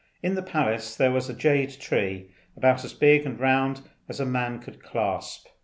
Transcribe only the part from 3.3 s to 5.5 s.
round as a man could clasp.